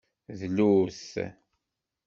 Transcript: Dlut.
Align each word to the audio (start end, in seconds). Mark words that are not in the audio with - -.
Dlut. 0.39 0.99